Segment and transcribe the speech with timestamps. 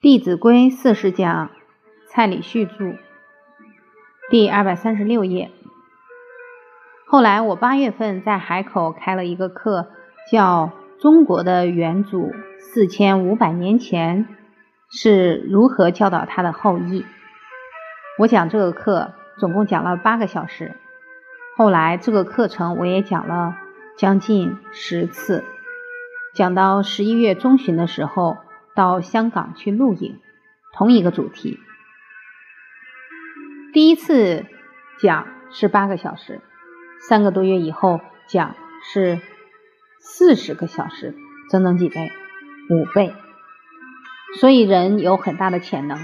[0.02, 1.50] 《弟子规》四十讲，
[2.08, 2.96] 蔡礼旭著，
[4.30, 5.50] 第二百三十六页。
[7.06, 9.90] 后来我八月份在海口开了一个课，
[10.32, 14.26] 叫《中国的元祖四千五百年前
[14.90, 17.02] 是如何教导他的后裔》。
[18.16, 20.76] 我讲这个课总共讲了八个小时。
[21.58, 23.54] 后来这个课程我也讲了
[23.98, 25.44] 将近十次，
[26.34, 28.38] 讲到十一月中旬的时候。
[28.80, 30.18] 到香港去录影，
[30.72, 31.60] 同一个主题。
[33.74, 34.46] 第一次
[35.02, 36.40] 讲是八个小时，
[37.06, 38.56] 三个多月以后讲
[38.90, 39.20] 是
[39.98, 41.14] 四十个小时，
[41.50, 42.10] 整整几倍？
[42.70, 43.12] 五倍。
[44.40, 45.98] 所以人有很大的潜能，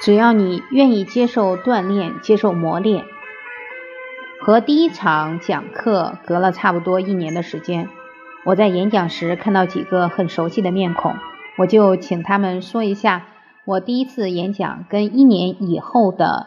[0.00, 3.06] 只要你愿意接受锻炼、接受磨练。
[4.40, 7.88] 和第一场讲课隔了差不多一年的时间，
[8.44, 11.16] 我在演讲时看到几个很熟悉的面孔。
[11.58, 13.26] 我就请他们说一下，
[13.66, 16.46] 我第一次演讲跟一年以后的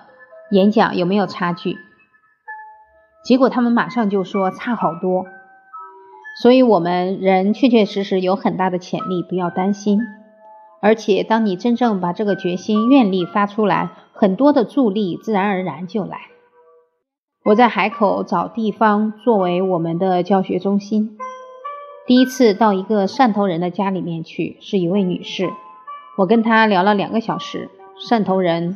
[0.51, 1.75] 演讲有没有差距？
[3.25, 5.25] 结果他们马上就说差好多。
[6.41, 9.99] 所以，我们人确确实实有很大的潜力，不要担心。
[10.81, 16.17] 而且，当你真正把这个决心、愿力发出来，很多的助力自然而然就来。
[17.43, 21.17] 我在海口找地方作为我们的教学中心。
[22.07, 25.49] 第一次到一个汕头人的家里面去，是一位女士。
[26.17, 27.69] 我跟她聊了两个小时。
[28.09, 28.75] 汕头人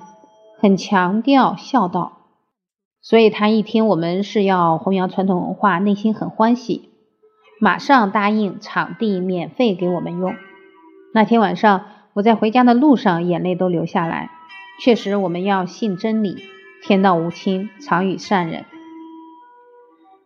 [0.60, 2.20] 很强调孝道，
[3.02, 6.90] 所以她一听我们是要弘扬传统文化，内心很欢喜，
[7.60, 10.36] 马上答应场地免费给我们用。
[11.12, 14.30] 那天晚上我在回家的路上，眼泪都流下来。
[14.80, 16.44] 确实，我们要信真理，
[16.84, 18.66] 天道无亲，常与善人。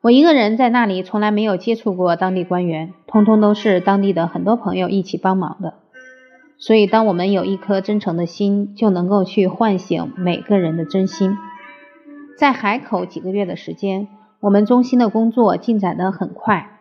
[0.02, 5.74] 我一个人在那里，从来没有接触过当地官员，通通都是当地的很多朋友一起帮忙的。
[6.58, 11.38] 所以，当我们有一颗真诚的心，就能够去唤醒每个人的真心。
[12.38, 14.08] 在海口几个月的时间，
[14.40, 16.80] 我们中心的工作进展得很快。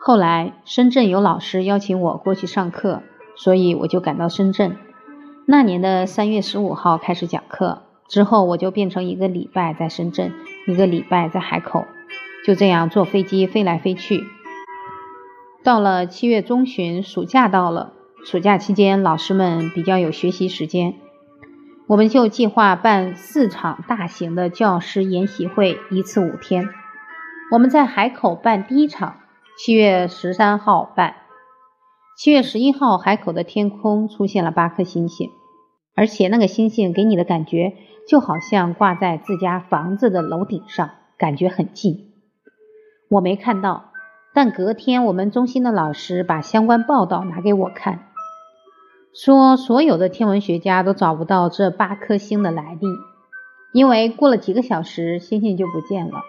[0.00, 3.02] 后来，深圳有老师邀请我过去上课，
[3.36, 4.76] 所以我就赶到深圳。
[5.46, 10.32] 那年的三月十五号开始讲课，之后我就变成一个礼拜在深圳，
[10.66, 11.84] 一个礼拜在海口。
[12.46, 14.22] 就这样坐飞机飞来飞去，
[15.64, 17.92] 到了七月中旬，暑假到了。
[18.24, 20.94] 暑假期间，老师们比较有学习时间，
[21.88, 26.68] 我们就计划办四场大型的教师研习会，一次五天。
[27.50, 29.16] 我们在海口办第一场，
[29.58, 31.16] 七月十三号办。
[32.16, 35.30] 七月十一号，海口的天空出现了八颗星星，
[35.96, 37.72] 而且那个星星给你的感觉
[38.08, 42.12] 就好像挂在自家房子的楼顶上，感觉很近。
[43.08, 43.92] 我没看到，
[44.34, 48.08] 但隔天我们中心的老师把相关报道拿给我看，
[49.14, 52.88] 说所有的天文学家都找不到这八颗星的来历，
[53.72, 56.22] 因为过了几个小时星星就不见了。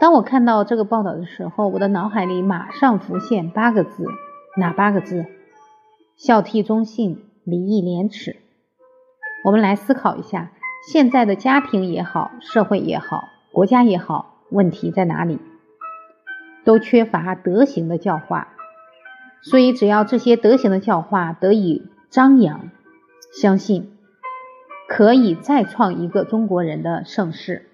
[0.00, 4.06] 当我看到这个报道的时候，我的脑海里马上浮现八个字，
[4.56, 5.26] 哪八个字？
[6.16, 8.36] 孝悌忠信，礼义廉耻。
[9.44, 10.50] 我们来思考一下，
[10.90, 13.22] 现在的家庭也好，社会也好，
[13.52, 14.37] 国家也好。
[14.50, 15.38] 问题在哪里？
[16.64, 18.48] 都缺乏德行的教化，
[19.40, 22.70] 所以只要这些德行的教化得以张扬，
[23.32, 23.96] 相信
[24.86, 27.70] 可以再创一个中国人的盛世。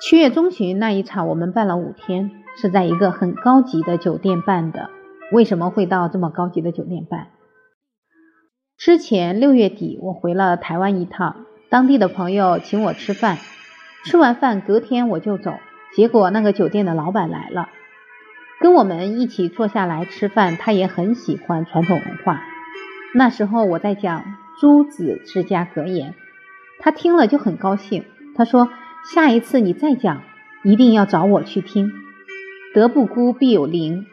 [0.00, 4.90] 七月中旬那一场，我们办了五天，是在一个很高级的酒店办的。
[5.30, 7.28] 为什么会到这么高级的酒店办？
[8.76, 13.38] 之前六月底我回了台湾一趟，当地的朋友请我吃饭。
[14.04, 15.54] 吃完饭，隔天我就走。
[15.94, 17.68] 结果那个酒店的老板来了，
[18.60, 20.56] 跟我们一起坐下来吃饭。
[20.56, 22.40] 他也很喜欢传统文化。
[23.14, 24.20] 那时候我在讲
[24.60, 26.12] 《朱子治家格言》，
[26.80, 28.04] 他听了就很高兴。
[28.34, 28.70] 他说
[29.14, 30.22] ：“下一次你再讲，
[30.64, 31.92] 一定要找我去听。
[32.74, 34.06] 德不孤，必有邻。”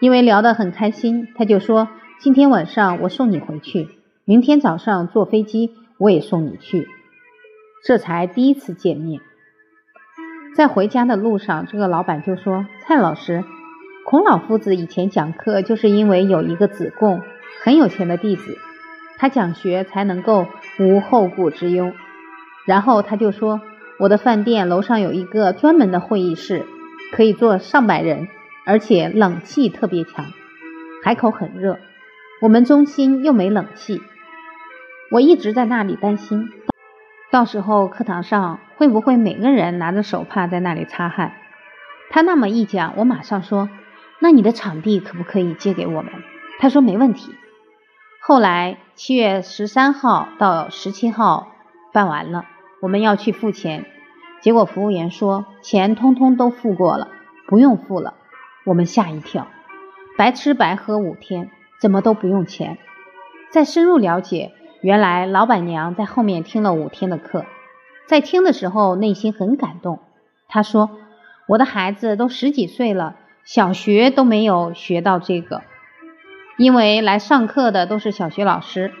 [0.00, 1.88] 因为聊得很开心，他就说
[2.20, 3.88] ：“今天晚上我送你回去，
[4.26, 6.86] 明天早上坐飞机我也送你去。”
[7.84, 9.20] 这才第一次见面，
[10.56, 13.44] 在回家的路上，这个老板就说：“蔡老师，
[14.04, 17.22] 孔老夫子以前讲课，就是因为有一个子贡，
[17.62, 18.58] 很有钱的弟子，
[19.16, 20.46] 他讲学才能够
[20.80, 21.92] 无后顾之忧。
[22.66, 23.60] 然后他就说，
[23.98, 26.66] 我的饭店楼上有一个专门的会议室，
[27.12, 28.26] 可以坐上百人，
[28.66, 30.26] 而且冷气特别强。
[31.04, 31.78] 海口很热，
[32.42, 34.02] 我们中心又没冷气，
[35.12, 36.50] 我一直在那里担心。”
[37.30, 41.34] 到时候课堂上会不会每个人拿着手帕在那里擦汗？
[42.10, 43.68] 他那么一讲，我马上说
[44.18, 46.10] ：“那你的场地可不可以借给我们？”
[46.58, 47.34] 他说：“没问题。”
[48.20, 51.48] 后来七月十三号到十七号
[51.92, 52.46] 办完了，
[52.80, 53.84] 我们要去付钱，
[54.40, 57.08] 结果服务员说钱通通都付过了，
[57.46, 58.14] 不用付了。
[58.64, 59.46] 我们吓一跳，
[60.16, 62.78] 白吃白喝五天，怎么都不用钱？
[63.50, 67.44] 再深入了解，原来老板娘在后面听了五天的课，
[68.06, 69.98] 在听的时候内心很感动。
[70.46, 70.90] 她说
[71.48, 75.62] ：“我的孩子都十几岁了，小学都没有学到这个，
[76.56, 78.92] 因为来上课的都是小学老师，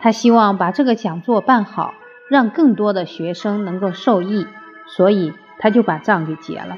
[0.00, 1.94] 他希望把这个讲座办好，
[2.28, 4.46] 让更多的学生能够受益，
[4.86, 6.76] 所以他就把账给结了。”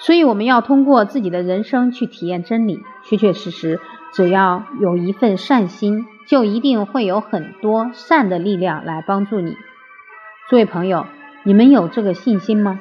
[0.00, 2.82] 所以我们要通过自己的人生去体验真理。
[3.04, 3.80] 确确实实，
[4.12, 9.56] 只要有一份善心，就一定会有很多善的力量来帮助你。
[10.50, 11.06] 诸位朋友，
[11.42, 12.78] 你们有这个信心吗？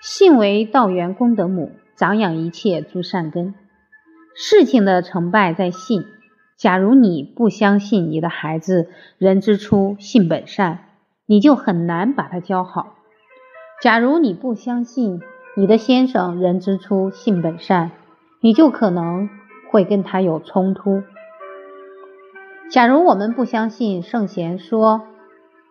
[0.00, 3.54] 信为道源功德母，长养一切诸善根。
[4.34, 6.04] 事情的成败在信。
[6.56, 8.88] 假如你不相信你的孩子
[9.18, 10.84] 人之初性本善，
[11.26, 12.94] 你就很难把他教好。
[13.80, 15.20] 假如你不相信，
[15.56, 17.90] 你的先生人之初性本善，
[18.40, 19.28] 你就可能
[19.70, 21.02] 会跟他有冲突。
[22.72, 25.02] 假如我们不相信圣贤说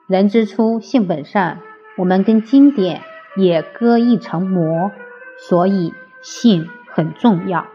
[0.06, 1.58] 人之初性本善，
[1.98, 3.02] 我们跟经典
[3.36, 4.92] 也割一层膜，
[5.40, 7.66] 所以信很重要。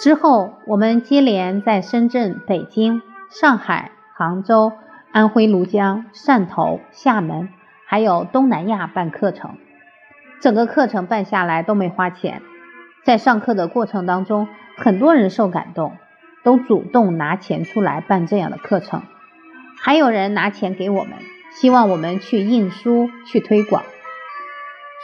[0.00, 3.00] 之后，我们接连在深圳、北京、
[3.30, 4.72] 上海、杭州、
[5.12, 7.48] 安徽庐江、汕头、厦门，
[7.86, 9.52] 还有东南亚办课程。
[10.40, 12.42] 整个课程办下来都没花钱，
[13.04, 15.96] 在上课的过程当中，很多人受感动，
[16.46, 19.02] 都主动拿钱出来办这样的课程，
[19.80, 21.14] 还有人拿钱给我们，
[21.50, 23.82] 希望我们去印书去推广。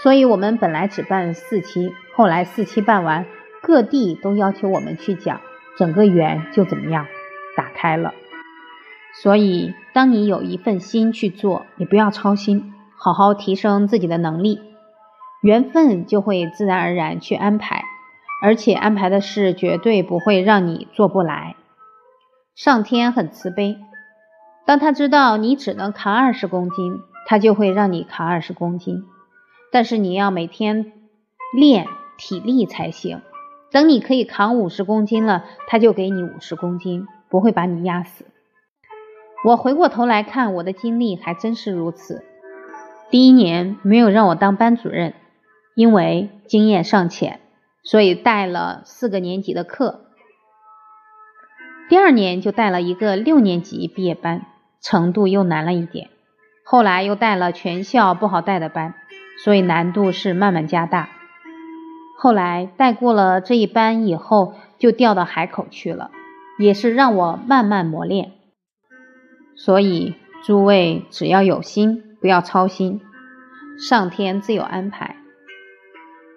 [0.04, 3.26] 所以，我们本来只办四期，后来四期办完，
[3.60, 5.40] 各地都要求我们去讲，
[5.76, 7.08] 整个园就怎么样
[7.56, 8.14] 打开了。
[9.20, 14.60] 所以，当你有一份心去做，你不要操心，好好提升自己的能力。
[15.42, 17.82] 缘分就会自然而然去安排，
[18.42, 21.54] 而且安排的事绝对不会让你做不来。
[22.56, 23.78] 上天很慈悲，
[24.66, 29.04] 当他知道你只能扛二十公斤，他就会让你扛二十公斤。
[29.70, 30.92] 但是你要每天
[31.56, 31.86] 练
[32.18, 33.22] 体力才行。
[33.70, 38.26] 等你可以扛五十公斤了，他就给你五十公斤，不会把你压死。
[39.44, 42.24] 我回过头来看我的经历，还真是如此。
[43.08, 45.14] 第一年没有让我当班主任。
[45.74, 47.40] 因为经验尚浅，
[47.84, 50.06] 所以带了四个年级的课。
[51.88, 54.46] 第二年就带了一个六年级毕业班，
[54.80, 56.08] 程度又难了一点。
[56.64, 58.94] 后来又带了全校不好带的班，
[59.44, 61.10] 所以难度是慢慢加大。
[62.18, 66.12] 后来带过了这一班以后，就调到海口去了，
[66.58, 68.32] 也是让我慢慢磨练。
[69.56, 70.14] 所以
[70.44, 73.02] 诸位只要有心，不要操心，
[73.76, 75.16] 上天自有安排。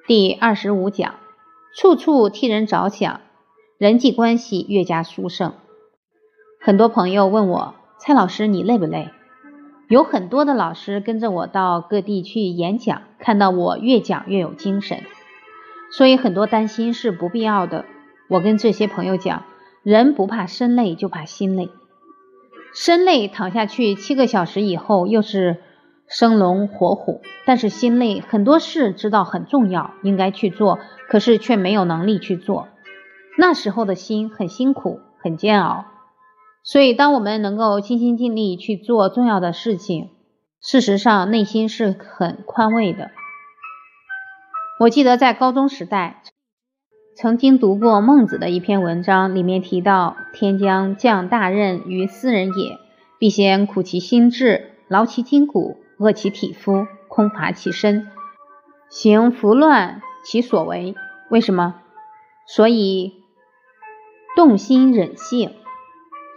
[0.08, 1.16] 第二十五讲，
[1.76, 3.20] 处处替人着想，
[3.78, 5.56] 人际关系越加殊胜。
[6.62, 9.10] 很多朋友问我，蔡老师你累不累？
[9.90, 15.04] 有很多的老师跟着我到各地去演讲，看到我越讲越有精神，
[15.92, 17.84] 所以很多担心是不必要的。
[18.30, 19.44] 我跟这些朋友讲，
[19.84, 21.70] 人不怕身累，就怕心累。
[22.74, 25.58] 身累躺下去七个小时以后，又是。
[26.08, 32.68] 生龙活虎，但是心累，很多事知道很重要，应该去做，可是却没有能力去做。
[33.38, 35.86] 那时候的心很辛苦，很煎熬。
[36.64, 40.10] 所以，当我们能够尽心尽力去做重要的事情，
[40.62, 43.12] 事实上内心是很宽慰的。
[44.80, 46.24] 我记得在高中时代，
[47.16, 52.78] 曾经读过孟子的一篇文章，里面提到：“天将降大任于斯人也，
[53.20, 58.10] 必先苦其心志，劳其筋骨。”饿其体肤，空乏其身，
[58.90, 60.96] 行拂乱其所为。
[61.30, 61.76] 为什么？
[62.48, 63.14] 所以
[64.36, 65.56] 动心忍性，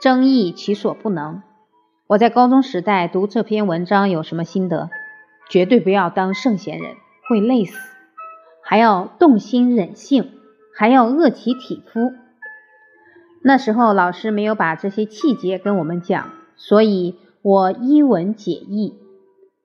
[0.01, 1.43] 争议其所不能。
[2.07, 4.89] 我在高中时代读这篇文章有什么心得？
[5.51, 6.95] 绝对不要当圣贤人，
[7.29, 7.77] 会累死。
[8.63, 10.33] 还要动心忍性，
[10.75, 12.13] 还要饿其体肤。
[13.43, 18.95] 那时候老师没有把这些气节跟我们讲，所以我一文解义。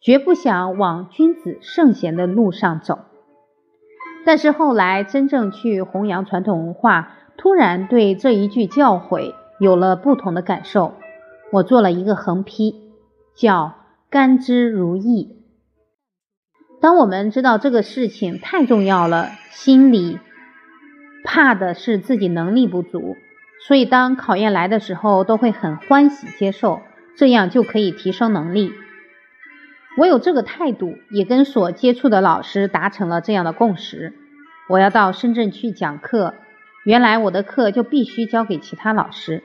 [0.03, 2.99] 绝不想往君子圣贤的路上走，
[4.25, 10.95] 但是后来真正去弘扬传统文化，突然对这一句教诲有了不同的感受。
[11.53, 12.91] 我做了一个横批，
[13.33, 13.75] 叫
[14.11, 15.27] “甘之如饴”。
[16.81, 20.19] 当我们知道这个事情太重要了，心里
[21.23, 23.15] 怕的是自己能力不足，
[23.65, 26.81] 所以当考验来的时候，都会很欢喜接受，
[27.15, 28.73] 这样就可以提升能力。
[29.97, 34.13] 我有这个态度，也跟所接触的老师达成了这样的共识。
[34.69, 36.33] 我要到深圳去讲课，
[36.83, 39.43] 原来我的课就必须交给其他老师。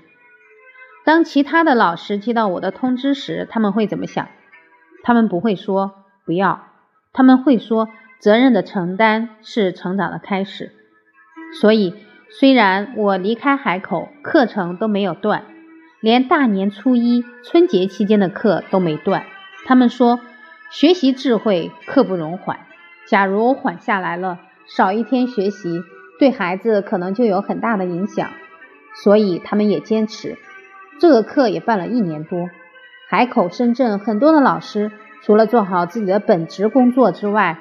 [1.05, 4.29] 当其他的老师接到我的通知时，他们会怎么想？
[5.03, 6.67] 他们不会说不要，
[7.13, 7.89] 他们会说
[8.19, 10.73] 责任的承担是成长的开始。
[11.61, 11.95] 所以，
[12.31, 15.45] 虽然我离开海口，课程都没有断，
[16.01, 19.25] 连大年初一、春节期间的课都没断。
[19.65, 20.21] 他们说，
[20.71, 22.61] 学习智慧，刻不容缓。
[23.07, 25.83] 假如缓下来了，少一天学习，
[26.19, 28.31] 对孩子可能就有很大的影响。
[29.03, 30.37] 所以，他们也坚持。
[31.01, 32.51] 这个课也办了一年多。
[33.09, 34.91] 海口、深圳很多的老师，
[35.23, 37.59] 除了做好自己的本职工作之外，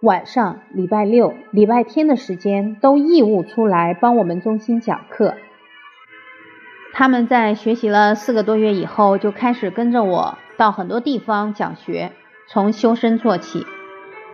[0.00, 5.34] 晚上、礼拜六、礼拜天的时间都义务出来帮我们中心讲课。
[6.92, 12.12] 他们在学习了四个多月以后，就开始跟着我到很多地方讲学，
[12.48, 13.66] 从修身做起，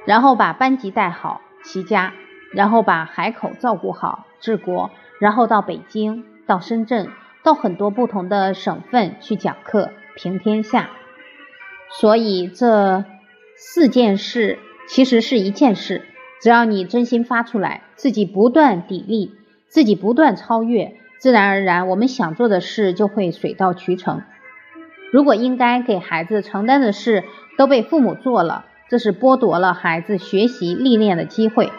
[0.06, 2.12] 然后把班级带好、齐家，
[2.52, 4.90] 然后把海口照顾好、治国，
[5.20, 7.08] 然后到北京、到深圳、
[7.42, 10.90] 到很多不同的省份去讲课、平天下。
[12.00, 13.04] 所以这
[13.56, 14.58] 四件事。
[14.88, 16.02] 其实是一件事，
[16.42, 19.30] 只要你真心发出来，自己不断砥砺，
[19.68, 24.22] 自己不断超越，自然而然，我们想做的事就会水到渠成。
[25.10, 27.24] 如果应该给孩子承担的事
[27.58, 31.72] 都被父母做了，这是剥夺了孩子学习历练的机会。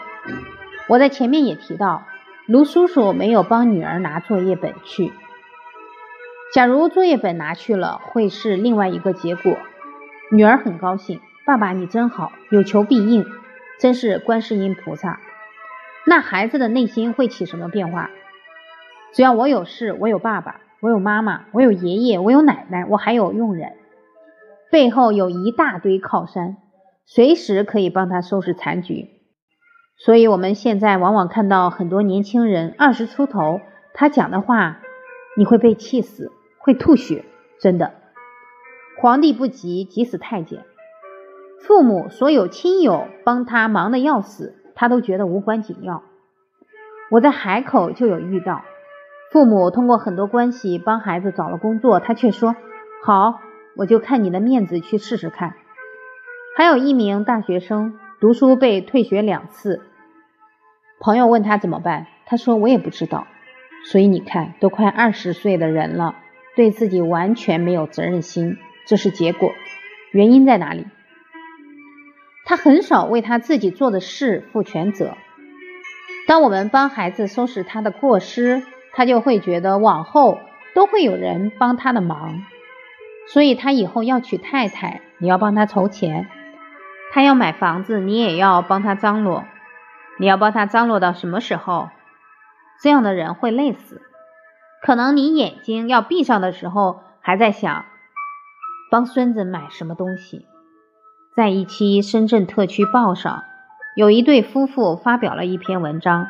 [0.88, 2.04] 我在前面也提到，
[2.46, 5.12] 卢叔叔没有帮女儿拿作业本去。
[6.52, 9.56] 假如作业本拿去了，会是另外一个结果。
[10.30, 11.20] 女儿很高兴。
[11.44, 13.26] 爸爸，你真好，有求必应，
[13.80, 15.18] 真是观世音菩萨。
[16.06, 18.10] 那孩子的内心会起什么变化？
[19.12, 23.74] 只要我有事，我有爸爸，我有妈妈，我有爷爷，我有奶奶，我还有佣人，
[24.68, 26.56] 背后有一大堆靠山，
[27.06, 29.08] 随时可以帮他收拾残局。
[29.96, 33.60] 所以，我们现在往往看到很多年轻人二十出头，
[33.94, 34.80] 他讲的话，
[35.36, 37.24] 你会被气死，会吐血，
[37.60, 37.92] 真的。
[39.00, 40.64] 皇帝不急，急死太监。
[41.60, 46.02] 父母所有亲友帮他忙的要死，他都觉得无关紧要。
[47.12, 48.64] 我在海口就有遇到，
[49.32, 52.54] 父母通过很多关系帮孩子找了工作，他却说
[53.02, 53.40] 好，
[53.74, 55.54] 我就看你的面子去试试看。
[56.54, 59.80] 还有一名大学生读书被退学两次，
[61.00, 63.26] 朋友问他怎么办，他说我也不知道。
[63.86, 66.14] 所以你看，都快二十岁的人了，
[66.54, 69.50] 对自己完全没有责任心，这是结果。
[70.10, 70.84] 原因在哪里？
[72.44, 75.16] 他很少为他自己做的事负全责。
[76.28, 78.62] 当我们帮孩子收拾他的过失，
[78.94, 80.38] 他就会觉得往后
[80.74, 82.44] 都会有人帮他的忙。
[83.28, 86.26] 所以，他以后要娶太太，你要帮他筹钱；
[87.12, 89.44] 他要买房子，你也要帮他张罗。
[90.18, 91.88] 你要帮他张罗到什么时候？
[92.82, 94.02] 这样的人会累死。
[94.82, 97.84] 可能你眼睛要闭上的时候，还在想
[98.90, 100.46] 帮孙子买什么东西。
[101.36, 103.44] 在一期深圳特区报上，
[103.94, 106.28] 有一对夫妇发表了一篇文章，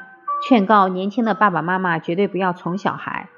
[0.49, 3.29] 劝告年轻的爸爸妈妈绝对不要宠小孩。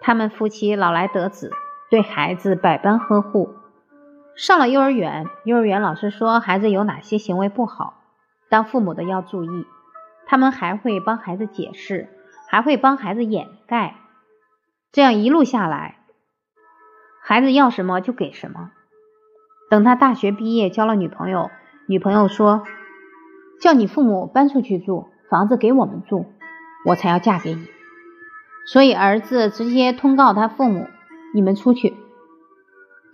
[0.00, 1.52] 他们夫妻老来得子，
[1.90, 3.54] 对孩子百般呵护。
[4.34, 7.94] 上了幼儿园，幼儿园老师说孩子有哪些行为不好，
[8.48, 9.66] 当父母的要注意。
[10.26, 12.08] 他们还会帮孩子解释，
[12.48, 13.96] 还会帮孩子掩盖。
[14.92, 15.98] 这样一路下来，
[17.22, 18.70] 孩子要什么就给什么。
[19.68, 21.50] 等他大学毕业，交了女朋友，
[21.86, 22.64] 女朋友说
[23.60, 26.26] ：“叫你父母搬出去住，房子给我们住，
[26.86, 27.66] 我才要嫁给你。”
[28.66, 30.86] 所以儿子直接通告他父母
[31.34, 31.96] ：“你们出去。”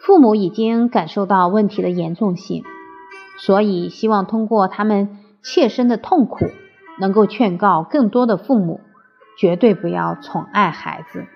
[0.01, 2.65] 父母已经感受到问题的严重性，
[3.39, 6.47] 所以希望通过他们切身的痛苦，
[6.99, 8.81] 能够劝告更多的父母，
[9.39, 11.27] 绝对不要宠爱孩子，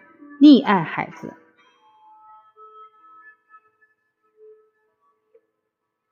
[0.41, 1.35] 溺爱孩子。